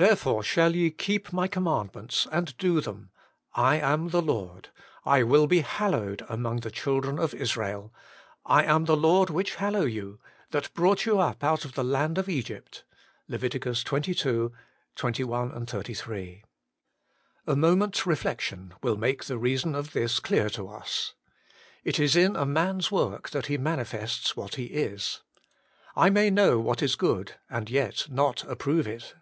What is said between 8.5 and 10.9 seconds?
am the Lord which hallow you, that